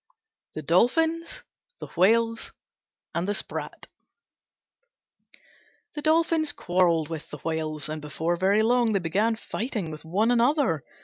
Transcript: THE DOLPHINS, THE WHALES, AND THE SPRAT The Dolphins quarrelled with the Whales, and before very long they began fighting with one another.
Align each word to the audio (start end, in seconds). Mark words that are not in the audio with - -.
THE 0.55 0.63
DOLPHINS, 0.63 1.43
THE 1.79 1.85
WHALES, 1.89 2.53
AND 3.13 3.27
THE 3.27 3.35
SPRAT 3.35 3.85
The 5.93 6.01
Dolphins 6.01 6.53
quarrelled 6.53 7.09
with 7.09 7.29
the 7.29 7.37
Whales, 7.45 7.87
and 7.87 8.01
before 8.01 8.35
very 8.35 8.63
long 8.63 8.93
they 8.93 8.99
began 8.99 9.35
fighting 9.35 9.91
with 9.91 10.03
one 10.03 10.31
another. 10.31 10.83